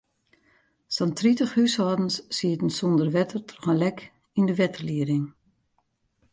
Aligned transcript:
Sa'n 0.95 1.11
tritich 1.17 1.53
húshâldens 1.57 2.15
sieten 2.37 2.71
sonder 2.77 3.09
wetter 3.15 3.41
troch 3.49 3.69
in 3.71 3.79
lek 3.81 3.99
yn 4.37 4.47
de 4.47 4.53
wetterlieding. 4.61 5.25